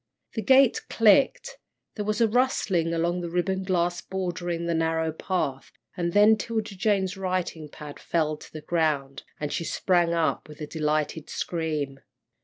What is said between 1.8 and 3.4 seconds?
there was a rustling along the